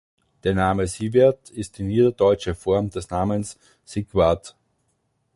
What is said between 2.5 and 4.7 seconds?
Form des Namens Siegward.